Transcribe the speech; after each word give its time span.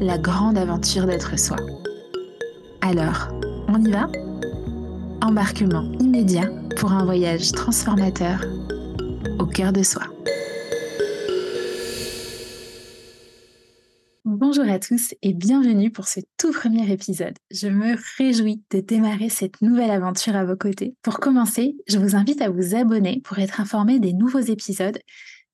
la 0.00 0.16
grande 0.16 0.56
aventure 0.56 1.06
d'être 1.06 1.38
soi. 1.38 1.56
Alors, 2.80 3.28
on 3.68 3.82
y 3.84 3.90
va? 3.90 4.06
Embarquement 5.22 5.90
immédiat 5.98 6.48
pour 6.76 6.92
un 6.92 7.04
voyage 7.04 7.50
transformateur 7.52 8.44
au 9.40 9.46
cœur 9.46 9.72
de 9.72 9.82
soi. 9.82 10.02
Bonjour 14.24 14.68
à 14.68 14.78
tous 14.78 15.14
et 15.22 15.34
bienvenue 15.34 15.90
pour 15.90 16.06
ce 16.06 16.20
tout 16.36 16.52
premier 16.52 16.90
épisode. 16.92 17.34
Je 17.50 17.66
me 17.66 17.96
réjouis 18.18 18.62
de 18.70 18.80
démarrer 18.80 19.28
cette 19.28 19.60
nouvelle 19.62 19.90
aventure 19.90 20.36
à 20.36 20.44
vos 20.44 20.56
côtés. 20.56 20.94
Pour 21.02 21.18
commencer, 21.18 21.76
je 21.88 21.98
vous 21.98 22.14
invite 22.14 22.40
à 22.40 22.50
vous 22.50 22.76
abonner 22.76 23.20
pour 23.24 23.38
être 23.40 23.60
informé 23.60 23.98
des 23.98 24.12
nouveaux 24.12 24.38
épisodes 24.38 24.98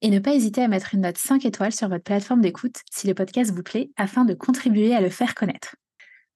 et 0.03 0.11
ne 0.11 0.19
pas 0.19 0.35
hésiter 0.35 0.63
à 0.63 0.69
mettre 0.69 0.95
une 0.95 1.03
note 1.03 1.19
5 1.19 1.45
étoiles 1.45 1.73
sur 1.73 1.89
votre 1.89 2.05
plateforme 2.05 2.41
d'écoute 2.41 2.77
si 2.91 3.07
le 3.07 3.15
podcast 3.15 3.53
vous 3.53 3.63
plaît 3.63 3.91
afin 3.97 4.25
de 4.25 4.35
contribuer 4.35 4.95
à 4.95 5.01
le 5.01 5.09
faire 5.09 5.35
connaître. 5.35 5.77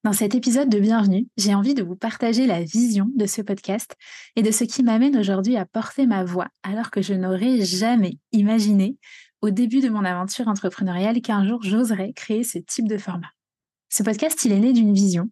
Dans 0.05 0.13
cet 0.13 0.35
épisode 0.35 0.69
de 0.69 0.79
Bienvenue, 0.79 1.27
j'ai 1.37 1.55
envie 1.55 1.75
de 1.75 1.83
vous 1.83 1.97
partager 1.97 2.47
la 2.47 2.63
vision 2.63 3.11
de 3.17 3.27
ce 3.27 3.43
podcast 3.43 3.97
et 4.37 4.43
de 4.43 4.51
ce 4.51 4.65
qui 4.65 4.83
m'amène 4.83 5.17
aujourd'hui 5.17 5.57
à 5.57 5.67
porter 5.67 6.07
ma 6.07 6.25
voix 6.25 6.49
alors 6.63 6.91
que 6.91 7.03
je 7.03 7.15
n'aurais 7.15 7.63
jamais 7.63 8.19
imaginé 8.33 8.97
au 9.43 9.51
début 9.51 9.81
de 9.81 9.89
mon 9.89 10.05
aventure 10.05 10.49
entrepreneuriale 10.49 11.21
qu'un 11.21 11.47
jour 11.47 11.63
j'oserais 11.63 12.13
créer 12.13 12.45
ce 12.45 12.59
type 12.59 12.89
de 12.89 12.99
format. 12.99 13.31
Ce 13.89 14.03
podcast, 14.03 14.45
il 14.45 14.53
est 14.53 14.61
né 14.61 14.73
d'une 14.73 14.93
vision, 14.93 15.31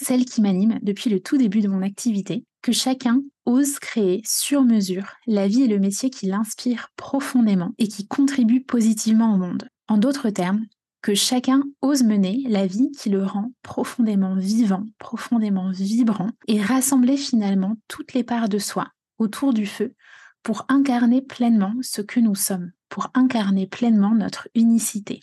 celle 0.00 0.24
qui 0.24 0.42
m'anime 0.42 0.78
depuis 0.82 1.10
le 1.10 1.20
tout 1.20 1.38
début 1.38 1.60
de 1.60 1.68
mon 1.68 1.82
activité, 1.82 2.44
que 2.60 2.72
chacun 2.72 3.22
ose 3.46 3.78
créer 3.78 4.22
sur 4.24 4.62
mesure 4.62 5.14
la 5.26 5.48
vie 5.48 5.62
et 5.62 5.68
le 5.68 5.78
métier 5.78 6.10
qui 6.10 6.26
l'inspire 6.26 6.90
profondément 6.96 7.72
et 7.78 7.88
qui 7.88 8.06
contribue 8.06 8.62
positivement 8.62 9.34
au 9.34 9.36
monde. 9.36 9.68
En 9.88 9.98
d'autres 9.98 10.30
termes, 10.30 10.64
que 11.02 11.14
chacun 11.14 11.64
ose 11.82 12.04
mener 12.04 12.44
la 12.48 12.66
vie 12.66 12.92
qui 12.92 13.10
le 13.10 13.24
rend 13.24 13.52
profondément 13.62 14.36
vivant, 14.36 14.86
profondément 14.98 15.70
vibrant 15.72 16.30
et 16.46 16.62
rassembler 16.62 17.16
finalement 17.16 17.76
toutes 17.88 18.14
les 18.14 18.22
parts 18.22 18.48
de 18.48 18.58
soi 18.58 18.88
autour 19.18 19.52
du 19.52 19.66
feu 19.66 19.94
pour 20.42 20.64
incarner 20.68 21.20
pleinement 21.20 21.74
ce 21.82 22.02
que 22.02 22.20
nous 22.20 22.36
sommes, 22.36 22.72
pour 22.88 23.10
incarner 23.14 23.66
pleinement 23.66 24.14
notre 24.14 24.48
unicité. 24.54 25.20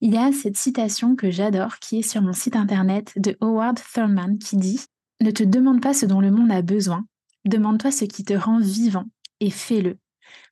Il 0.00 0.14
y 0.14 0.18
a 0.18 0.32
cette 0.32 0.56
citation 0.56 1.16
que 1.16 1.30
j'adore 1.30 1.78
qui 1.78 1.98
est 1.98 2.08
sur 2.08 2.22
mon 2.22 2.32
site 2.32 2.56
internet 2.56 3.12
de 3.16 3.36
Howard 3.40 3.80
Thurman 3.92 4.38
qui 4.38 4.56
dit 4.56 4.80
Ne 5.20 5.30
te 5.30 5.42
demande 5.42 5.82
pas 5.82 5.94
ce 5.94 6.06
dont 6.06 6.20
le 6.20 6.30
monde 6.30 6.52
a 6.52 6.62
besoin, 6.62 7.04
demande-toi 7.48 7.90
ce 7.90 8.04
qui 8.04 8.24
te 8.24 8.34
rend 8.34 8.58
vivant 8.58 9.06
et 9.40 9.50
fais-le. 9.50 9.98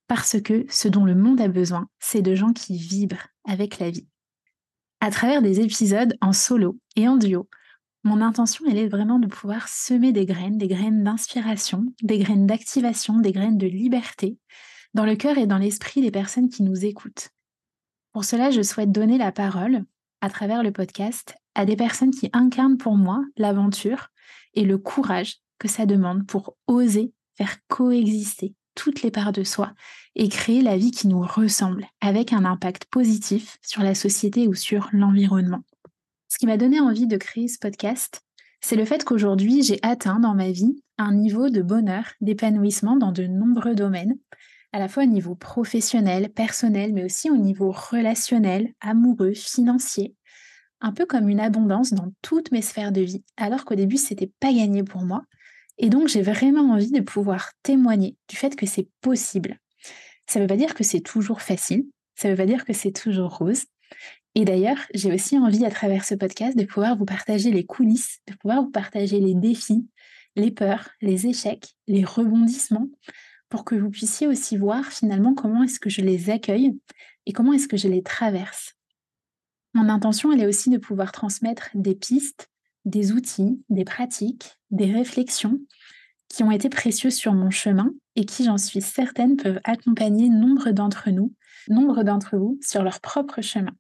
Parce 0.08 0.40
que 0.40 0.64
ce 0.68 0.88
dont 0.88 1.04
le 1.04 1.14
monde 1.14 1.40
a 1.40 1.48
besoin, 1.48 1.88
c'est 1.98 2.22
de 2.22 2.34
gens 2.34 2.52
qui 2.52 2.76
vibrent 2.76 3.28
avec 3.44 3.78
la 3.78 3.90
vie. 3.90 4.06
À 5.00 5.10
travers 5.10 5.42
des 5.42 5.60
épisodes 5.60 6.16
en 6.20 6.32
solo 6.32 6.78
et 6.94 7.08
en 7.08 7.16
duo, 7.16 7.48
mon 8.04 8.20
intention, 8.20 8.64
est 8.66 8.86
vraiment 8.86 9.18
de 9.18 9.26
pouvoir 9.26 9.66
semer 9.66 10.12
des 10.12 10.26
graines, 10.26 10.58
des 10.58 10.68
graines 10.68 11.02
d'inspiration, 11.02 11.86
des 12.02 12.18
graines 12.18 12.46
d'activation, 12.46 13.18
des 13.18 13.32
graines 13.32 13.58
de 13.58 13.66
liberté 13.66 14.38
dans 14.94 15.04
le 15.04 15.16
cœur 15.16 15.36
et 15.38 15.46
dans 15.46 15.58
l'esprit 15.58 16.00
des 16.00 16.12
personnes 16.12 16.48
qui 16.48 16.62
nous 16.62 16.84
écoutent. 16.84 17.30
Pour 18.12 18.24
cela, 18.24 18.50
je 18.50 18.62
souhaite 18.62 18.92
donner 18.92 19.18
la 19.18 19.32
parole, 19.32 19.84
à 20.20 20.30
travers 20.30 20.62
le 20.62 20.72
podcast, 20.72 21.34
à 21.54 21.66
des 21.66 21.76
personnes 21.76 22.12
qui 22.12 22.30
incarnent 22.32 22.78
pour 22.78 22.96
moi 22.96 23.22
l'aventure 23.36 24.08
et 24.54 24.64
le 24.64 24.78
courage 24.78 25.40
que 25.58 25.68
ça 25.68 25.86
demande 25.86 26.26
pour 26.26 26.56
oser 26.66 27.12
faire 27.36 27.56
coexister 27.68 28.54
toutes 28.74 29.02
les 29.02 29.10
parts 29.10 29.32
de 29.32 29.44
soi 29.44 29.72
et 30.14 30.28
créer 30.28 30.62
la 30.62 30.76
vie 30.76 30.90
qui 30.90 31.08
nous 31.08 31.20
ressemble, 31.20 31.86
avec 32.00 32.32
un 32.32 32.44
impact 32.44 32.86
positif 32.86 33.58
sur 33.62 33.82
la 33.82 33.94
société 33.94 34.48
ou 34.48 34.54
sur 34.54 34.88
l'environnement. 34.92 35.62
Ce 36.28 36.38
qui 36.38 36.46
m'a 36.46 36.56
donné 36.56 36.80
envie 36.80 37.06
de 37.06 37.16
créer 37.16 37.48
ce 37.48 37.58
podcast, 37.58 38.22
c'est 38.60 38.76
le 38.76 38.84
fait 38.84 39.04
qu'aujourd'hui, 39.04 39.62
j'ai 39.62 39.78
atteint 39.82 40.18
dans 40.18 40.34
ma 40.34 40.50
vie 40.50 40.82
un 40.98 41.14
niveau 41.14 41.50
de 41.50 41.62
bonheur, 41.62 42.04
d'épanouissement 42.20 42.96
dans 42.96 43.12
de 43.12 43.24
nombreux 43.24 43.74
domaines, 43.74 44.16
à 44.72 44.78
la 44.78 44.88
fois 44.88 45.04
au 45.04 45.06
niveau 45.06 45.34
professionnel, 45.34 46.30
personnel, 46.30 46.92
mais 46.92 47.04
aussi 47.04 47.30
au 47.30 47.36
niveau 47.36 47.70
relationnel, 47.70 48.72
amoureux, 48.80 49.32
financier, 49.34 50.14
un 50.80 50.92
peu 50.92 51.06
comme 51.06 51.28
une 51.28 51.40
abondance 51.40 51.92
dans 51.92 52.12
toutes 52.22 52.50
mes 52.50 52.62
sphères 52.62 52.92
de 52.92 53.00
vie, 53.00 53.24
alors 53.36 53.64
qu'au 53.64 53.74
début, 53.74 53.96
c'était 53.96 54.32
pas 54.40 54.52
gagné 54.52 54.82
pour 54.82 55.02
moi. 55.02 55.22
Et 55.78 55.90
donc, 55.90 56.08
j'ai 56.08 56.22
vraiment 56.22 56.72
envie 56.72 56.90
de 56.90 57.00
pouvoir 57.00 57.52
témoigner 57.62 58.16
du 58.28 58.36
fait 58.36 58.56
que 58.56 58.66
c'est 58.66 58.88
possible. 59.00 59.58
Ça 60.26 60.38
ne 60.38 60.44
veut 60.44 60.48
pas 60.48 60.56
dire 60.56 60.74
que 60.74 60.84
c'est 60.84 61.00
toujours 61.00 61.42
facile, 61.42 61.86
ça 62.14 62.28
ne 62.28 62.32
veut 62.32 62.38
pas 62.38 62.46
dire 62.46 62.64
que 62.64 62.72
c'est 62.72 62.92
toujours 62.92 63.36
rose. 63.36 63.64
Et 64.34 64.44
d'ailleurs, 64.44 64.78
j'ai 64.92 65.12
aussi 65.12 65.38
envie, 65.38 65.64
à 65.64 65.70
travers 65.70 66.04
ce 66.04 66.14
podcast, 66.14 66.56
de 66.56 66.64
pouvoir 66.64 66.96
vous 66.96 67.04
partager 67.04 67.50
les 67.50 67.64
coulisses, 67.64 68.18
de 68.26 68.34
pouvoir 68.34 68.62
vous 68.62 68.70
partager 68.70 69.20
les 69.20 69.34
défis, 69.34 69.86
les 70.34 70.50
peurs, 70.50 70.90
les 71.00 71.26
échecs, 71.26 71.74
les 71.86 72.04
rebondissements, 72.04 72.88
pour 73.48 73.64
que 73.64 73.74
vous 73.74 73.90
puissiez 73.90 74.26
aussi 74.26 74.56
voir 74.56 74.84
finalement 74.86 75.34
comment 75.34 75.62
est-ce 75.62 75.80
que 75.80 75.90
je 75.90 76.00
les 76.00 76.30
accueille 76.30 76.78
et 77.24 77.32
comment 77.32 77.52
est-ce 77.52 77.68
que 77.68 77.76
je 77.76 77.88
les 77.88 78.02
traverse. 78.02 78.74
Mon 79.74 79.88
intention, 79.88 80.32
elle 80.32 80.40
est 80.40 80.46
aussi 80.46 80.70
de 80.70 80.78
pouvoir 80.78 81.12
transmettre 81.12 81.70
des 81.74 81.94
pistes, 81.94 82.48
des 82.86 83.12
outils, 83.12 83.62
des 83.68 83.84
pratiques, 83.84 84.56
des 84.70 84.90
réflexions 84.90 85.58
qui 86.28 86.42
ont 86.42 86.50
été 86.50 86.68
précieux 86.68 87.10
sur 87.10 87.34
mon 87.34 87.50
chemin 87.50 87.92
et 88.14 88.24
qui, 88.24 88.44
j'en 88.44 88.56
suis 88.56 88.80
certaine, 88.80 89.36
peuvent 89.36 89.60
accompagner 89.64 90.28
nombre 90.28 90.70
d'entre 90.70 91.10
nous, 91.10 91.34
nombre 91.68 92.02
d'entre 92.02 92.38
vous 92.38 92.58
sur 92.62 92.82
leur 92.82 93.00
propre 93.00 93.42
chemin. 93.42 93.72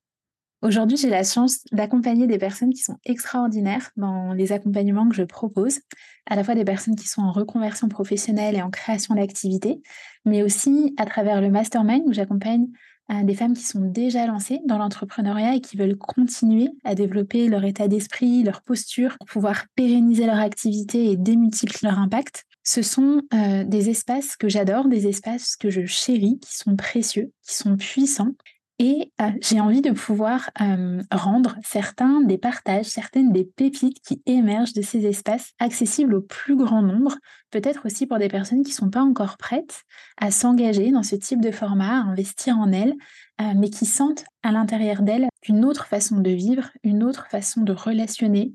Aujourd'hui, 0.62 0.96
j'ai 0.96 1.10
la 1.10 1.22
chance 1.22 1.64
d'accompagner 1.70 2.26
des 2.26 2.38
personnes 2.38 2.72
qui 2.72 2.82
sont 2.82 2.96
extraordinaires 3.04 3.90
dans 3.96 4.32
les 4.32 4.52
accompagnements 4.52 5.08
que 5.08 5.14
je 5.14 5.22
propose, 5.22 5.80
à 6.26 6.34
la 6.34 6.42
fois 6.42 6.54
des 6.54 6.64
personnes 6.64 6.96
qui 6.96 7.06
sont 7.06 7.22
en 7.22 7.30
reconversion 7.30 7.88
professionnelle 7.88 8.56
et 8.56 8.62
en 8.62 8.70
création 8.70 9.14
d'activités, 9.14 9.80
mais 10.24 10.42
aussi 10.42 10.94
à 10.96 11.04
travers 11.04 11.40
le 11.40 11.50
mastermind 11.50 12.02
où 12.06 12.12
j'accompagne 12.12 12.66
des 13.08 13.34
femmes 13.34 13.54
qui 13.54 13.64
sont 13.64 13.80
déjà 13.80 14.26
lancées 14.26 14.60
dans 14.66 14.78
l'entrepreneuriat 14.78 15.54
et 15.54 15.60
qui 15.60 15.76
veulent 15.76 15.96
continuer 15.96 16.68
à 16.84 16.94
développer 16.94 17.48
leur 17.48 17.64
état 17.64 17.88
d'esprit, 17.88 18.42
leur 18.42 18.62
posture, 18.62 19.16
pour 19.18 19.26
pouvoir 19.26 19.64
pérenniser 19.74 20.26
leur 20.26 20.38
activité 20.38 21.10
et 21.10 21.16
démultiplier 21.16 21.88
leur 21.88 21.98
impact. 21.98 22.44
Ce 22.64 22.82
sont 22.82 23.22
euh, 23.32 23.64
des 23.64 23.90
espaces 23.90 24.36
que 24.36 24.48
j'adore, 24.48 24.88
des 24.88 25.06
espaces 25.06 25.56
que 25.56 25.70
je 25.70 25.86
chéris, 25.86 26.40
qui 26.40 26.56
sont 26.56 26.74
précieux, 26.74 27.30
qui 27.46 27.54
sont 27.54 27.76
puissants 27.76 28.32
et 28.78 29.10
euh, 29.22 29.30
j'ai 29.40 29.58
envie 29.58 29.80
de 29.80 29.90
pouvoir 29.90 30.50
euh, 30.60 31.02
rendre 31.10 31.56
certains 31.64 32.20
des 32.20 32.36
partages, 32.36 32.84
certaines 32.84 33.32
des 33.32 33.44
pépites 33.44 34.00
qui 34.02 34.22
émergent 34.26 34.74
de 34.74 34.82
ces 34.82 35.06
espaces 35.06 35.52
accessibles 35.58 36.14
au 36.14 36.20
plus 36.20 36.56
grand 36.56 36.82
nombre, 36.82 37.16
peut-être 37.50 37.86
aussi 37.86 38.06
pour 38.06 38.18
des 38.18 38.28
personnes 38.28 38.62
qui 38.62 38.72
ne 38.72 38.76
sont 38.76 38.90
pas 38.90 39.00
encore 39.00 39.38
prêtes 39.38 39.84
à 40.18 40.30
s'engager 40.30 40.90
dans 40.90 41.02
ce 41.02 41.16
type 41.16 41.40
de 41.40 41.50
format, 41.50 42.00
à 42.00 42.04
investir 42.04 42.58
en 42.58 42.70
elles, 42.70 42.94
euh, 43.40 43.52
mais 43.56 43.70
qui 43.70 43.86
sentent 43.86 44.26
à 44.42 44.52
l'intérieur 44.52 45.00
d'elles 45.00 45.28
une 45.48 45.64
autre 45.64 45.86
façon 45.86 46.18
de 46.20 46.30
vivre, 46.30 46.70
une 46.84 47.02
autre 47.02 47.28
façon 47.30 47.62
de 47.62 47.72
relationner, 47.72 48.52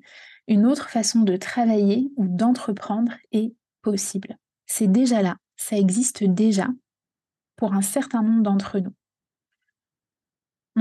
une 0.48 0.68
autre 0.68 0.90
façon 0.90 1.22
de 1.22 1.36
travailler 1.36 2.12
ou 2.16 2.28
d'entreprendre 2.28 3.14
est 3.32 3.56
possible. 3.82 4.38
C'est 4.68 4.92
déjà 4.92 5.24
là, 5.24 5.38
ça 5.58 5.78
existe 5.78 6.24
déjà 6.24 6.68
pour 7.56 7.74
un 7.74 7.82
certain 7.82 8.22
nombre 8.22 8.44
d'entre 8.44 8.80
nous. 8.80 8.94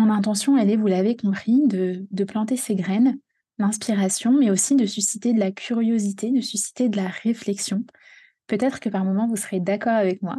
Mon 0.00 0.08
intention, 0.08 0.56
elle 0.56 0.70
est, 0.70 0.76
vous 0.76 0.86
l'avez 0.86 1.14
compris, 1.14 1.60
de, 1.66 2.24
planter 2.24 2.56
ces 2.56 2.74
graines 2.74 3.18
d'inspiration, 3.58 4.32
mais 4.32 4.50
aussi 4.50 4.74
de 4.74 4.86
susciter 4.86 5.34
de 5.34 5.38
la 5.38 5.50
curiosité, 5.52 6.30
de 6.30 6.40
susciter 6.40 6.88
de 6.88 6.96
la 6.96 7.08
réflexion. 7.08 7.84
Peut-être 8.46 8.80
que 8.80 8.88
par 8.88 9.04
moments, 9.04 9.26
vous 9.26 9.36
serez 9.36 9.60
d'accord 9.60 9.92
avec 9.92 10.22
moi. 10.22 10.38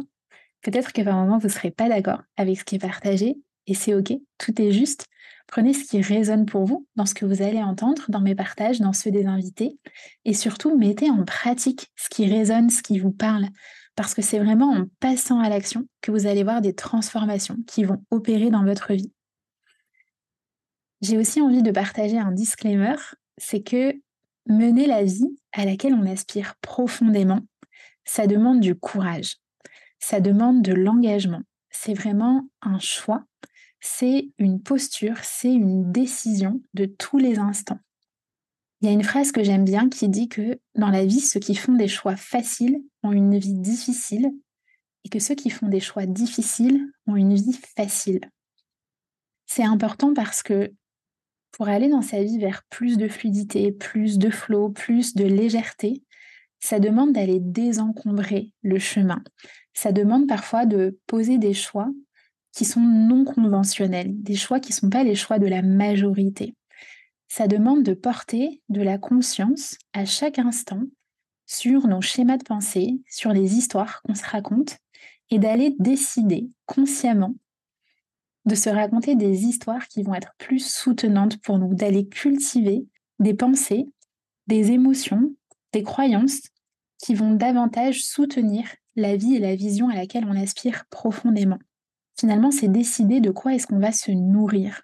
Peut-être 0.62 0.90
qu'à 0.90 1.02
un 1.02 1.24
moment, 1.24 1.38
vous 1.38 1.46
ne 1.46 1.52
serez 1.52 1.70
pas 1.70 1.88
d'accord 1.88 2.22
avec 2.36 2.58
ce 2.58 2.64
qui 2.64 2.74
est 2.74 2.80
partagé, 2.80 3.36
et 3.68 3.74
c'est 3.74 3.94
OK, 3.94 4.12
tout 4.36 4.60
est 4.60 4.72
juste. 4.72 5.06
Prenez 5.46 5.74
ce 5.74 5.84
qui 5.84 6.02
résonne 6.02 6.44
pour 6.44 6.64
vous 6.64 6.88
dans 6.96 7.06
ce 7.06 7.14
que 7.14 7.24
vous 7.24 7.40
allez 7.40 7.62
entendre, 7.62 8.02
dans 8.08 8.20
mes 8.20 8.34
partages, 8.34 8.80
dans 8.80 8.92
ceux 8.92 9.12
des 9.12 9.26
invités, 9.26 9.78
et 10.24 10.34
surtout 10.34 10.76
mettez 10.76 11.08
en 11.08 11.24
pratique 11.24 11.86
ce 11.94 12.08
qui 12.08 12.26
résonne, 12.26 12.68
ce 12.68 12.82
qui 12.82 12.98
vous 12.98 13.12
parle, 13.12 13.46
parce 13.94 14.12
que 14.12 14.22
c'est 14.22 14.40
vraiment 14.40 14.72
en 14.72 14.86
passant 14.98 15.38
à 15.38 15.48
l'action 15.48 15.86
que 16.00 16.10
vous 16.10 16.26
allez 16.26 16.42
voir 16.42 16.62
des 16.62 16.74
transformations 16.74 17.58
qui 17.68 17.84
vont 17.84 18.02
opérer 18.10 18.50
dans 18.50 18.64
votre 18.64 18.92
vie. 18.92 19.12
J'ai 21.02 21.18
aussi 21.18 21.40
envie 21.40 21.62
de 21.62 21.72
partager 21.72 22.16
un 22.16 22.30
disclaimer, 22.30 22.94
c'est 23.36 23.62
que 23.62 23.92
mener 24.46 24.86
la 24.86 25.02
vie 25.02 25.36
à 25.52 25.64
laquelle 25.64 25.94
on 25.94 26.06
aspire 26.06 26.54
profondément, 26.60 27.40
ça 28.04 28.28
demande 28.28 28.60
du 28.60 28.76
courage, 28.76 29.38
ça 29.98 30.20
demande 30.20 30.62
de 30.62 30.72
l'engagement. 30.72 31.42
C'est 31.70 31.94
vraiment 31.94 32.48
un 32.60 32.78
choix, 32.78 33.24
c'est 33.80 34.30
une 34.38 34.62
posture, 34.62 35.18
c'est 35.24 35.52
une 35.52 35.90
décision 35.90 36.62
de 36.74 36.84
tous 36.84 37.18
les 37.18 37.38
instants. 37.38 37.80
Il 38.80 38.86
y 38.86 38.88
a 38.88 38.92
une 38.92 39.02
phrase 39.02 39.32
que 39.32 39.42
j'aime 39.42 39.64
bien 39.64 39.88
qui 39.88 40.08
dit 40.08 40.28
que 40.28 40.60
dans 40.76 40.90
la 40.90 41.04
vie, 41.04 41.20
ceux 41.20 41.40
qui 41.40 41.56
font 41.56 41.72
des 41.74 41.88
choix 41.88 42.16
faciles 42.16 42.80
ont 43.02 43.12
une 43.12 43.38
vie 43.38 43.54
difficile 43.54 44.32
et 45.04 45.08
que 45.08 45.18
ceux 45.18 45.34
qui 45.34 45.50
font 45.50 45.68
des 45.68 45.80
choix 45.80 46.06
difficiles 46.06 46.92
ont 47.08 47.16
une 47.16 47.34
vie 47.34 47.58
facile. 47.76 48.20
C'est 49.46 49.64
important 49.64 50.14
parce 50.14 50.42
que 50.42 50.72
pour 51.52 51.68
aller 51.68 51.88
dans 51.88 52.02
sa 52.02 52.22
vie 52.22 52.38
vers 52.38 52.62
plus 52.70 52.96
de 52.96 53.08
fluidité, 53.08 53.72
plus 53.72 54.18
de 54.18 54.30
flow, 54.30 54.70
plus 54.70 55.14
de 55.14 55.24
légèreté, 55.24 56.02
ça 56.60 56.80
demande 56.80 57.12
d'aller 57.12 57.40
désencombrer 57.40 58.52
le 58.62 58.78
chemin. 58.78 59.22
Ça 59.74 59.92
demande 59.92 60.28
parfois 60.28 60.66
de 60.66 60.98
poser 61.06 61.38
des 61.38 61.54
choix 61.54 61.88
qui 62.52 62.64
sont 62.64 62.80
non 62.80 63.24
conventionnels, 63.24 64.20
des 64.22 64.36
choix 64.36 64.60
qui 64.60 64.72
ne 64.72 64.76
sont 64.76 64.90
pas 64.90 65.04
les 65.04 65.14
choix 65.14 65.38
de 65.38 65.46
la 65.46 65.62
majorité 65.62 66.54
ça 67.34 67.46
demande 67.48 67.82
de 67.82 67.94
porter 67.94 68.60
de 68.68 68.82
la 68.82 68.98
conscience 68.98 69.78
à 69.94 70.04
chaque 70.04 70.38
instant 70.38 70.82
sur 71.46 71.86
nos 71.86 72.02
schémas 72.02 72.36
de 72.36 72.44
pensée, 72.44 73.00
sur 73.08 73.32
les 73.32 73.54
histoires 73.56 74.02
qu'on 74.02 74.14
se 74.14 74.26
raconte, 74.26 74.76
et 75.30 75.38
d'aller 75.38 75.74
décider 75.78 76.50
consciemment 76.66 77.34
de 78.44 78.54
se 78.54 78.68
raconter 78.68 79.14
des 79.14 79.44
histoires 79.44 79.86
qui 79.88 80.02
vont 80.02 80.14
être 80.14 80.34
plus 80.38 80.64
soutenantes 80.64 81.40
pour 81.42 81.58
nous, 81.58 81.74
d'aller 81.74 82.08
cultiver 82.08 82.86
des 83.18 83.34
pensées, 83.34 83.86
des 84.46 84.72
émotions, 84.72 85.34
des 85.72 85.82
croyances 85.82 86.40
qui 86.98 87.14
vont 87.14 87.34
davantage 87.34 88.04
soutenir 88.04 88.64
la 88.96 89.16
vie 89.16 89.36
et 89.36 89.40
la 89.40 89.54
vision 89.54 89.88
à 89.88 89.94
laquelle 89.94 90.26
on 90.26 90.36
aspire 90.36 90.84
profondément. 90.90 91.58
Finalement, 92.18 92.50
c'est 92.50 92.68
décider 92.68 93.20
de 93.20 93.30
quoi 93.30 93.54
est-ce 93.54 93.66
qu'on 93.66 93.78
va 93.78 93.92
se 93.92 94.10
nourrir. 94.10 94.82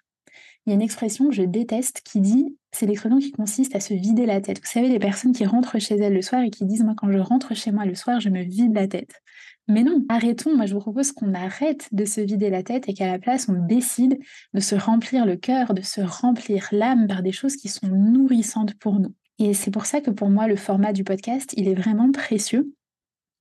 Il 0.65 0.69
y 0.69 0.73
a 0.73 0.75
une 0.75 0.81
expression 0.81 1.29
que 1.29 1.35
je 1.35 1.43
déteste 1.43 2.01
qui 2.03 2.19
dit, 2.19 2.57
c'est 2.71 2.85
l'expression 2.85 3.19
qui 3.19 3.31
consiste 3.31 3.75
à 3.75 3.79
se 3.79 3.93
vider 3.93 4.25
la 4.25 4.41
tête. 4.41 4.59
Vous 4.59 4.69
savez, 4.69 4.89
les 4.89 4.99
personnes 4.99 5.31
qui 5.31 5.45
rentrent 5.45 5.79
chez 5.79 5.95
elles 5.95 6.13
le 6.13 6.21
soir 6.21 6.41
et 6.41 6.49
qui 6.49 6.65
disent, 6.65 6.83
moi, 6.83 6.93
quand 6.97 7.11
je 7.11 7.17
rentre 7.17 7.55
chez 7.55 7.71
moi 7.71 7.85
le 7.85 7.95
soir, 7.95 8.19
je 8.19 8.29
me 8.29 8.41
vide 8.41 8.73
la 8.73 8.87
tête. 8.87 9.21
Mais 9.69 9.83
non, 9.83 10.03
arrêtons. 10.09 10.55
Moi, 10.55 10.65
je 10.65 10.73
vous 10.73 10.79
propose 10.79 11.11
qu'on 11.11 11.35
arrête 11.35 11.87
de 11.91 12.03
se 12.03 12.21
vider 12.21 12.49
la 12.49 12.63
tête 12.63 12.89
et 12.89 12.95
qu'à 12.95 13.05
la 13.05 13.19
place, 13.19 13.47
on 13.49 13.65
décide 13.67 14.17
de 14.55 14.59
se 14.59 14.73
remplir 14.73 15.27
le 15.27 15.37
cœur, 15.37 15.75
de 15.75 15.83
se 15.83 16.01
remplir 16.01 16.67
l'âme 16.71 17.05
par 17.05 17.21
des 17.21 17.31
choses 17.31 17.55
qui 17.55 17.67
sont 17.67 17.87
nourrissantes 17.87 18.73
pour 18.73 18.99
nous. 18.99 19.13
Et 19.37 19.53
c'est 19.53 19.69
pour 19.69 19.85
ça 19.85 20.01
que 20.01 20.09
pour 20.09 20.31
moi, 20.31 20.47
le 20.47 20.55
format 20.55 20.91
du 20.91 21.03
podcast, 21.03 21.53
il 21.55 21.67
est 21.67 21.75
vraiment 21.75 22.11
précieux. 22.11 22.73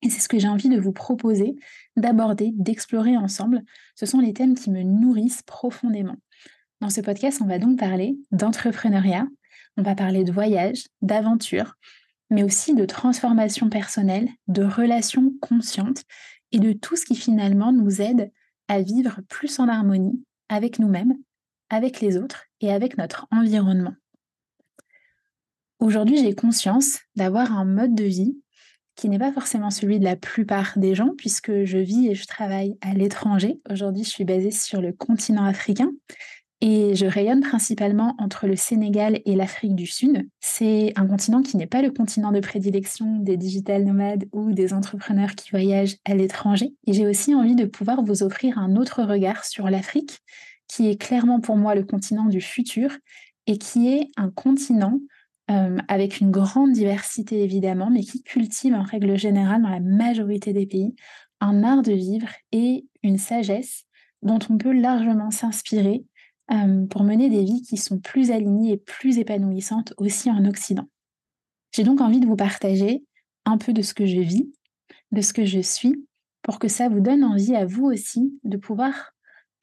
Et 0.03 0.11
c'est 0.11 0.21
ce 0.21 0.29
que 0.29 0.39
j'ai 0.39 0.49
envie 0.49 0.69
de 0.69 0.79
vous 0.79 0.93
proposer, 0.93 1.57
d'aborder, 1.97 2.53
d'explorer 2.55 3.17
ensemble. 3.17 3.63
Ce 3.97 4.05
sont 4.05 4.21
les 4.21 4.35
thèmes 4.35 4.55
qui 4.55 4.71
me 4.71 4.83
nourrissent 4.83 5.43
profondément. 5.43 6.17
Dans 6.83 6.91
ce 6.91 7.01
podcast, 7.01 7.41
on 7.43 7.47
va 7.47 7.59
donc 7.59 7.79
parler 7.79 8.19
d'entrepreneuriat, 8.33 9.27
on 9.79 9.83
va 9.83 9.95
parler 9.95 10.25
de 10.25 10.31
voyage, 10.31 10.85
d'aventure, 11.01 11.79
mais 12.31 12.43
aussi 12.43 12.75
de 12.75 12.85
transformation 12.85 13.69
personnelle, 13.69 14.29
de 14.47 14.63
relations 14.63 15.33
conscientes 15.41 16.05
et 16.53 16.59
de 16.59 16.73
tout 16.73 16.97
ce 16.97 17.05
qui 17.05 17.17
finalement 17.17 17.73
nous 17.73 18.01
aide 18.01 18.31
à 18.69 18.83
vivre 18.83 19.21
plus 19.29 19.59
en 19.59 19.69
harmonie 19.69 20.23
avec 20.49 20.79
nous-mêmes, 20.79 21.15
avec 21.71 22.01
les 22.01 22.17
autres 22.17 22.45
et 22.61 22.73
avec 22.73 22.99
notre 22.99 23.27
environnement. 23.31 23.95
Aujourd'hui, 25.81 26.19
j'ai 26.19 26.35
conscience 26.35 26.99
d'avoir 27.15 27.53
un 27.53 27.65
mode 27.65 27.95
de 27.95 28.05
vie 28.05 28.37
qui 28.97 29.09
n'est 29.09 29.19
pas 29.19 29.33
forcément 29.33 29.71
celui 29.71 30.01
de 30.01 30.05
la 30.05 30.17
plupart 30.17 30.77
des 30.77 30.97
gens, 30.97 31.13
puisque 31.17 31.65
je 31.65 31.79
vis 31.79 32.09
et 32.09 32.17
je 32.17 32.27
travaille 32.27 32.77
à 32.81 32.95
l'étranger. 32.95 33.61
Aujourd'hui, 33.71 34.03
je 34.03 34.09
suis 34.09 34.25
basée 34.25 34.51
sur 34.51 34.81
le 34.81 34.93
continent 34.93 35.45
africain 35.45 35.93
et 36.61 36.97
je 36.97 37.07
rayonne 37.07 37.41
principalement 37.41 38.17
entre 38.19 38.49
le 38.49 38.57
Sénégal 38.57 39.21
et 39.25 39.37
l'Afrique 39.37 39.77
du 39.77 39.87
Sud. 39.87 40.29
C'est 40.41 40.93
un 40.97 41.07
continent 41.07 41.43
qui 41.43 41.57
n'est 41.57 41.69
pas 41.69 41.83
le 41.83 41.93
continent 41.93 42.33
de 42.33 42.41
prédilection 42.41 43.19
des 43.19 43.37
digital 43.37 43.85
nomades 43.85 44.25
ou 44.33 44.53
des 44.53 44.75
entrepreneurs 44.75 45.35
qui 45.37 45.51
voyagent 45.51 45.97
à 46.05 46.15
l'étranger. 46.15 46.75
Et 46.87 46.93
j'ai 46.93 47.07
aussi 47.07 47.35
envie 47.35 47.55
de 47.55 47.65
pouvoir 47.65 48.03
vous 48.03 48.25
offrir 48.25 48.59
un 48.59 48.75
autre 48.75 49.05
regard 49.05 49.45
sur 49.45 49.71
l'Afrique, 49.71 50.19
qui 50.67 50.89
est 50.89 51.01
clairement 51.01 51.41
pour 51.41 51.57
moi 51.57 51.77
le 51.77 51.85
continent 51.85 52.27
du 52.27 52.41
futur 52.41 52.91
et 53.47 53.57
qui 53.57 53.89
est 53.89 54.11
un 54.17 54.31
continent 54.31 54.99
euh, 55.51 55.79
avec 55.87 56.21
une 56.21 56.33
grande 56.33 56.73
diversité 56.73 57.43
évidemment, 57.43 57.89
mais 57.89 58.03
qui 58.03 58.23
cultive 58.23 58.75
en 58.75 58.83
règle 58.83 59.17
générale 59.17 59.63
dans 59.63 59.71
la 59.71 59.81
majorité 59.81 60.53
des 60.53 60.67
pays 60.67 60.95
un 61.41 61.63
art 61.63 61.83
de 61.83 61.93
vivre 61.93 62.29
et 62.51 62.85
une 63.05 63.17
sagesse 63.17 63.85
dont 64.23 64.41
on 64.51 64.59
peut 64.59 64.73
largement 64.73 65.31
s'inspirer 65.31 66.05
euh, 66.51 66.87
pour 66.87 67.05
mener 67.05 67.29
des 67.29 67.45
vies 67.45 67.63
qui 67.63 67.77
sont 67.77 67.99
plus 67.99 68.31
alignées 68.31 68.73
et 68.73 68.77
plus 68.77 69.19
épanouissantes 69.19 69.95
aussi 69.97 70.31
en 70.31 70.45
Occident. 70.45 70.89
J'ai 71.73 71.85
donc 71.85 72.01
envie 72.01 72.21
de 72.21 72.27
vous 72.27 72.37
partager 72.37 73.05
un 73.45 73.59
peu 73.59 73.73
de 73.73 73.83
ce 73.83 73.95
que 73.95 74.07
je 74.07 74.21
vis, 74.21 74.53
de 75.13 75.21
ce 75.21 75.33
que 75.33 75.45
je 75.45 75.61
suis, 75.61 76.07
pour 76.43 76.59
que 76.59 76.69
ça 76.69 76.89
vous 76.89 77.01
donne 77.01 77.25
envie 77.25 77.55
à 77.55 77.67
vous 77.67 77.85
aussi 77.85 78.39
de 78.45 78.57
pouvoir 78.57 79.13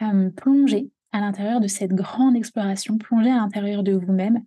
euh, 0.02 0.30
plonger 0.30 0.92
à 1.12 1.22
l'intérieur 1.22 1.60
de 1.60 1.68
cette 1.68 1.94
grande 1.94 2.36
exploration, 2.36 2.98
plonger 2.98 3.32
à 3.32 3.38
l'intérieur 3.38 3.84
de 3.84 3.94
vous-même, 3.94 4.44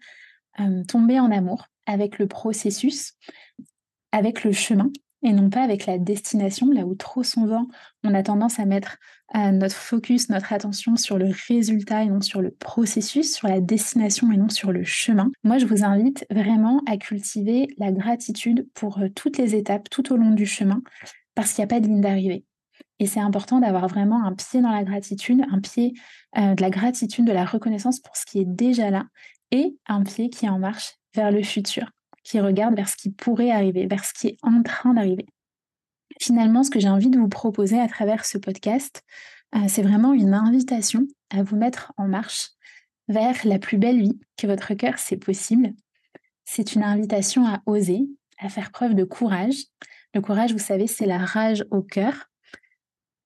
euh, 0.60 0.84
tomber 0.84 1.18
en 1.18 1.30
amour 1.30 1.66
avec 1.86 2.18
le 2.18 2.26
processus, 2.26 3.14
avec 4.12 4.44
le 4.44 4.52
chemin, 4.52 4.90
et 5.22 5.32
non 5.32 5.50
pas 5.50 5.62
avec 5.62 5.86
la 5.86 5.98
destination, 5.98 6.70
là 6.70 6.86
où 6.86 6.94
trop 6.94 7.22
souvent 7.22 7.66
on 8.04 8.14
a 8.14 8.22
tendance 8.22 8.58
à 8.58 8.64
mettre 8.64 8.98
euh, 9.36 9.50
notre 9.50 9.74
focus, 9.74 10.30
notre 10.30 10.52
attention 10.52 10.96
sur 10.96 11.18
le 11.18 11.30
résultat 11.48 12.02
et 12.02 12.06
non 12.06 12.20
sur 12.20 12.40
le 12.40 12.50
processus, 12.50 13.34
sur 13.34 13.48
la 13.48 13.60
destination 13.60 14.30
et 14.32 14.36
non 14.36 14.48
sur 14.48 14.72
le 14.72 14.84
chemin. 14.84 15.30
Moi, 15.44 15.58
je 15.58 15.66
vous 15.66 15.84
invite 15.84 16.24
vraiment 16.30 16.82
à 16.86 16.96
cultiver 16.96 17.68
la 17.78 17.92
gratitude 17.92 18.66
pour 18.74 18.98
euh, 18.98 19.08
toutes 19.14 19.36
les 19.38 19.54
étapes 19.54 19.90
tout 19.90 20.12
au 20.12 20.16
long 20.16 20.30
du 20.30 20.46
chemin, 20.46 20.82
parce 21.34 21.52
qu'il 21.52 21.62
n'y 21.62 21.70
a 21.70 21.74
pas 21.74 21.80
de 21.80 21.86
ligne 21.86 22.00
d'arrivée. 22.00 22.44
Et 23.00 23.06
c'est 23.06 23.20
important 23.20 23.60
d'avoir 23.60 23.86
vraiment 23.86 24.24
un 24.24 24.34
pied 24.34 24.60
dans 24.60 24.72
la 24.72 24.84
gratitude, 24.84 25.44
un 25.50 25.60
pied 25.60 25.94
euh, 26.38 26.54
de 26.54 26.62
la 26.62 26.70
gratitude, 26.70 27.24
de 27.26 27.32
la 27.32 27.44
reconnaissance 27.44 28.00
pour 28.00 28.16
ce 28.16 28.24
qui 28.24 28.40
est 28.40 28.48
déjà 28.48 28.90
là, 28.90 29.04
et 29.50 29.76
un 29.86 30.04
pied 30.04 30.30
qui 30.30 30.46
est 30.46 30.50
en 30.50 30.58
marche 30.58 30.94
vers 31.14 31.30
le 31.30 31.42
futur 31.42 31.90
qui 32.24 32.40
regarde 32.40 32.74
vers 32.74 32.88
ce 32.88 32.96
qui 32.96 33.10
pourrait 33.10 33.50
arriver, 33.50 33.86
vers 33.86 34.04
ce 34.04 34.12
qui 34.12 34.28
est 34.28 34.38
en 34.42 34.62
train 34.62 34.94
d'arriver. 34.94 35.26
Finalement, 36.20 36.64
ce 36.64 36.70
que 36.70 36.80
j'ai 36.80 36.88
envie 36.88 37.10
de 37.10 37.18
vous 37.18 37.28
proposer 37.28 37.80
à 37.80 37.88
travers 37.88 38.24
ce 38.24 38.38
podcast, 38.38 39.02
euh, 39.54 39.60
c'est 39.68 39.82
vraiment 39.82 40.12
une 40.12 40.34
invitation 40.34 41.06
à 41.30 41.42
vous 41.42 41.56
mettre 41.56 41.92
en 41.96 42.08
marche 42.08 42.50
vers 43.08 43.36
la 43.44 43.58
plus 43.58 43.78
belle 43.78 44.00
vie 44.00 44.18
que 44.36 44.46
votre 44.46 44.74
cœur 44.74 44.98
c'est 44.98 45.16
possible. 45.16 45.72
C'est 46.44 46.74
une 46.74 46.82
invitation 46.82 47.46
à 47.46 47.62
oser, 47.66 48.08
à 48.38 48.48
faire 48.48 48.70
preuve 48.70 48.94
de 48.94 49.04
courage. 49.04 49.56
Le 50.14 50.20
courage, 50.20 50.52
vous 50.52 50.58
savez, 50.58 50.86
c'est 50.86 51.06
la 51.06 51.18
rage 51.18 51.64
au 51.70 51.82
cœur. 51.82 52.30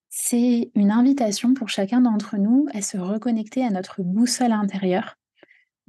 C'est 0.09 0.71
une 0.75 0.91
invitation 0.91 1.55
pour 1.55 1.69
chacun 1.69 2.01
d'entre 2.01 2.37
nous 2.37 2.67
à 2.75 2.83
se 2.83 2.99
reconnecter 2.99 3.65
à 3.65 3.71
notre 3.71 4.03
boussole 4.03 4.53
intérieure, 4.53 5.17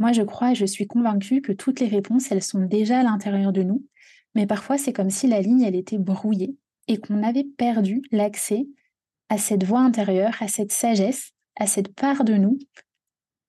moi, 0.04 0.12
je 0.12 0.22
crois 0.22 0.54
je 0.54 0.66
suis 0.66 0.86
convaincue 0.86 1.42
que 1.42 1.54
toutes 1.54 1.80
les 1.80 1.88
réponses, 1.88 2.30
elles 2.30 2.44
sont 2.44 2.60
déjà 2.60 3.00
à 3.00 3.04
l'intérieur 3.04 3.54
de 3.54 3.64
nous, 3.64 3.86
mais 4.36 4.46
parfois 4.46 4.78
c'est 4.78 4.92
comme 4.92 5.10
si 5.10 5.28
la 5.28 5.40
ligne, 5.40 5.62
elle 5.62 5.78
était 5.78 5.98
brouillée 5.98 6.58
et 6.90 6.98
qu'on 7.00 7.24
avait 7.24 7.46
perdu 7.46 8.02
l'accès 8.12 8.68
à 9.30 9.38
cette 9.38 9.64
voix 9.64 9.80
intérieure, 9.80 10.36
à 10.42 10.50
cette 10.50 10.74
sagesse, 10.74 11.32
à 11.56 11.68
cette 11.68 11.96
part 11.96 12.26
de 12.26 12.34
nous, 12.34 12.60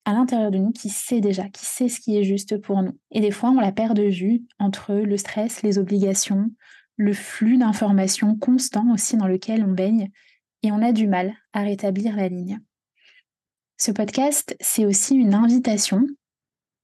à 0.04 0.12
l'intérieur 0.12 0.52
de 0.52 0.58
nous 0.58 0.70
qui 0.70 0.90
sait 0.90 1.20
déjà, 1.20 1.48
qui 1.48 1.66
sait 1.66 1.88
ce 1.88 1.98
qui 1.98 2.16
est 2.16 2.22
juste 2.22 2.56
pour 2.58 2.84
nous. 2.84 2.96
Et 3.10 3.20
des 3.20 3.32
fois, 3.32 3.50
on 3.50 3.58
la 3.58 3.72
perd 3.72 3.96
de 3.96 4.08
vue 4.08 4.44
entre 4.60 4.94
le 4.94 5.16
stress, 5.16 5.62
les 5.62 5.78
obligations, 5.78 6.52
le 6.96 7.14
flux 7.14 7.58
d'informations 7.58 8.36
constant 8.36 8.92
aussi 8.92 9.16
dans 9.16 9.26
lequel 9.26 9.64
on 9.64 9.72
baigne, 9.72 10.08
et 10.62 10.70
on 10.70 10.82
a 10.82 10.92
du 10.92 11.08
mal 11.08 11.34
à 11.52 11.62
rétablir 11.62 12.14
la 12.14 12.28
ligne. 12.28 12.60
Ce 13.76 13.90
podcast, 13.90 14.56
c'est 14.60 14.86
aussi 14.86 15.16
une 15.16 15.34
invitation 15.34 16.06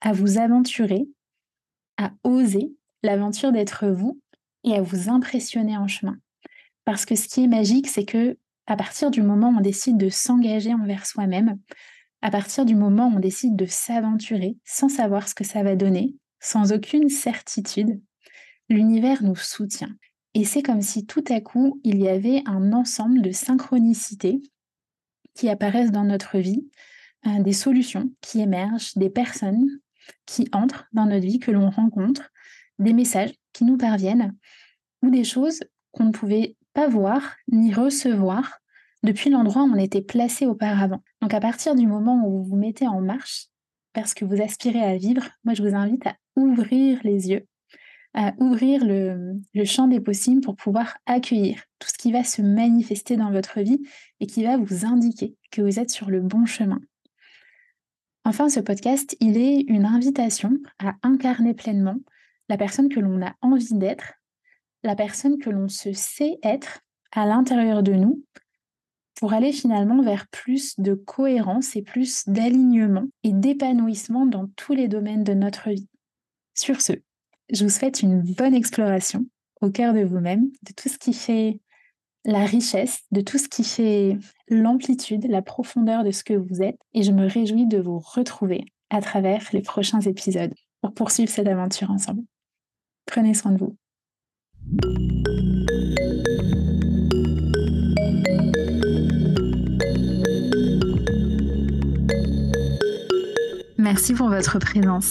à 0.00 0.12
vous 0.12 0.38
aventurer, 0.38 1.08
à 1.96 2.12
oser 2.24 2.72
l'aventure 3.02 3.52
d'être 3.52 3.88
vous 3.88 4.20
et 4.64 4.74
à 4.74 4.82
vous 4.82 5.08
impressionner 5.08 5.76
en 5.76 5.88
chemin. 5.88 6.18
Parce 6.84 7.04
que 7.04 7.14
ce 7.14 7.28
qui 7.28 7.44
est 7.44 7.48
magique, 7.48 7.88
c'est 7.88 8.04
que 8.04 8.38
à 8.66 8.76
partir 8.76 9.10
du 9.10 9.22
moment 9.22 9.50
où 9.50 9.58
on 9.58 9.60
décide 9.60 9.96
de 9.96 10.08
s'engager 10.08 10.72
envers 10.72 11.06
soi-même, 11.06 11.58
à 12.22 12.30
partir 12.30 12.64
du 12.64 12.74
moment 12.74 13.08
où 13.08 13.16
on 13.16 13.20
décide 13.20 13.56
de 13.56 13.66
s'aventurer 13.66 14.56
sans 14.64 14.88
savoir 14.88 15.28
ce 15.28 15.34
que 15.34 15.44
ça 15.44 15.62
va 15.62 15.76
donner, 15.76 16.14
sans 16.40 16.72
aucune 16.72 17.08
certitude, 17.08 18.00
l'univers 18.68 19.22
nous 19.22 19.36
soutient. 19.36 19.94
Et 20.34 20.44
c'est 20.44 20.62
comme 20.62 20.82
si 20.82 21.06
tout 21.06 21.24
à 21.28 21.40
coup, 21.40 21.80
il 21.82 21.98
y 22.00 22.08
avait 22.08 22.42
un 22.46 22.72
ensemble 22.72 23.22
de 23.22 23.32
synchronicités 23.32 24.40
qui 25.34 25.48
apparaissent 25.48 25.90
dans 25.90 26.04
notre 26.04 26.38
vie, 26.38 26.68
euh, 27.26 27.42
des 27.42 27.52
solutions 27.52 28.10
qui 28.20 28.40
émergent, 28.40 28.96
des 28.96 29.10
personnes 29.10 29.80
qui 30.26 30.48
entrent 30.52 30.86
dans 30.92 31.06
notre 31.06 31.26
vie, 31.26 31.38
que 31.38 31.50
l'on 31.50 31.70
rencontre, 31.70 32.30
des 32.78 32.92
messages 32.92 33.32
qui 33.52 33.64
nous 33.64 33.76
parviennent, 33.76 34.36
ou 35.02 35.10
des 35.10 35.24
choses 35.24 35.60
qu'on 35.92 36.04
ne 36.04 36.12
pouvait 36.12 36.56
pas 36.72 36.88
voir 36.88 37.36
ni 37.50 37.72
recevoir 37.72 38.60
depuis 39.02 39.30
l'endroit 39.30 39.62
où 39.62 39.72
on 39.72 39.76
était 39.76 40.02
placé 40.02 40.46
auparavant. 40.46 41.02
Donc 41.20 41.34
à 41.34 41.40
partir 41.40 41.74
du 41.74 41.86
moment 41.86 42.26
où 42.26 42.42
vous 42.42 42.50
vous 42.50 42.56
mettez 42.56 42.86
en 42.86 43.00
marche, 43.00 43.46
parce 43.92 44.14
que 44.14 44.24
vous 44.24 44.40
aspirez 44.40 44.82
à 44.82 44.96
vivre, 44.96 45.24
moi 45.44 45.54
je 45.54 45.62
vous 45.62 45.74
invite 45.74 46.06
à 46.06 46.14
ouvrir 46.36 47.00
les 47.02 47.30
yeux, 47.30 47.46
à 48.14 48.34
ouvrir 48.38 48.84
le, 48.84 49.34
le, 49.54 49.64
champ 49.64 49.88
des 49.88 50.00
possibles 50.00 50.40
pour 50.40 50.56
pouvoir 50.56 50.96
accueillir 51.06 51.62
tout 51.78 51.88
ce 51.88 51.98
qui 51.98 52.12
va 52.12 52.24
se 52.24 52.42
manifester 52.42 53.16
dans 53.16 53.30
votre 53.30 53.60
vie 53.60 53.80
et 54.20 54.26
qui 54.26 54.44
va 54.44 54.56
vous 54.56 54.84
indiquer 54.84 55.36
que 55.50 55.62
vous 55.62 55.78
êtes 55.78 55.90
sur 55.90 56.10
le 56.10 56.20
bon 56.20 56.46
chemin. 56.46 56.80
Enfin, 58.24 58.48
ce 58.48 58.60
podcast, 58.60 59.16
il 59.20 59.38
est 59.38 59.60
une 59.62 59.86
invitation 59.86 60.58
à 60.78 60.94
incarner 61.02 61.54
pleinement 61.54 61.96
la 62.48 62.58
personne 62.58 62.88
que 62.88 63.00
l'on 63.00 63.24
a 63.24 63.34
envie 63.40 63.74
d'être, 63.74 64.14
la 64.82 64.94
personne 64.94 65.38
que 65.38 65.50
l'on 65.50 65.68
se 65.68 65.92
sait 65.92 66.38
être 66.42 66.80
à 67.12 67.26
l'intérieur 67.26 67.82
de 67.82 67.92
nous 67.92 68.24
pour 69.18 69.32
aller 69.32 69.52
finalement 69.52 70.02
vers 70.02 70.26
plus 70.28 70.78
de 70.78 70.94
cohérence 70.94 71.76
et 71.76 71.82
plus 71.82 72.26
d'alignement 72.26 73.06
et 73.22 73.32
d'épanouissement 73.32 74.26
dans 74.26 74.48
tous 74.56 74.72
les 74.74 74.88
domaines 74.88 75.24
de 75.24 75.34
notre 75.34 75.70
vie. 75.70 75.88
Sur 76.54 76.80
ce, 76.80 76.92
je 77.50 77.64
vous 77.64 77.70
souhaite 77.70 78.02
une 78.02 78.22
bonne 78.22 78.54
exploration 78.54 79.26
au 79.60 79.70
cœur 79.70 79.92
de 79.92 80.04
vous-même, 80.04 80.50
de 80.62 80.72
tout 80.74 80.88
ce 80.88 80.98
qui 80.98 81.12
fait 81.12 81.60
la 82.24 82.44
richesse, 82.44 83.00
de 83.10 83.20
tout 83.20 83.38
ce 83.38 83.48
qui 83.48 83.64
fait 83.64 84.18
l'amplitude, 84.48 85.26
la 85.28 85.42
profondeur 85.42 86.04
de 86.04 86.10
ce 86.10 86.24
que 86.24 86.34
vous 86.34 86.62
êtes, 86.62 86.78
et 86.92 87.02
je 87.02 87.12
me 87.12 87.26
réjouis 87.26 87.66
de 87.66 87.78
vous 87.78 87.98
retrouver 87.98 88.64
à 88.90 89.00
travers 89.00 89.42
les 89.52 89.62
prochains 89.62 90.00
épisodes 90.00 90.52
pour 90.82 90.92
poursuivre 90.92 91.30
cette 91.30 91.48
aventure 91.48 91.90
ensemble. 91.90 92.22
Prenez 93.06 93.34
soin 93.34 93.52
de 93.52 93.58
vous. 93.58 93.76
Merci 103.78 104.14
pour 104.14 104.28
votre 104.28 104.58
présence. 104.58 105.10